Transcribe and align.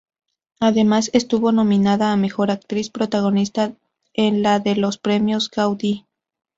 Además, 0.59 1.11
estuvo 1.13 1.51
nominada 1.51 2.11
a 2.11 2.17
mejor 2.17 2.49
actriz 2.49 2.89
protagonista 2.89 3.75
en 4.15 4.41
la 4.41 4.59
de 4.59 4.75
los 4.75 4.97
Premios 4.97 5.51
Gaudí. 5.51 6.07